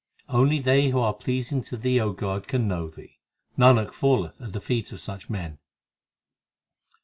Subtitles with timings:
[0.29, 3.19] Only they who are pleasing to Thee, O God, can know Thee:
[3.55, 5.59] Nanak falleth at the feet of such men.